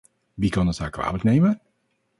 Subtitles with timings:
[0.35, 1.61] Wie kan het haar kwalijk nemen?